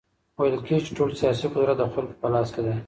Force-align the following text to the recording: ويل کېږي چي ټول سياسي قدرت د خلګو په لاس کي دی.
ويل 0.39 0.55
کېږي 0.67 0.81
چي 0.85 0.91
ټول 0.97 1.09
سياسي 1.21 1.45
قدرت 1.53 1.75
د 1.79 1.83
خلګو 1.93 2.19
په 2.21 2.27
لاس 2.33 2.47
کي 2.53 2.61
دی. 2.65 2.73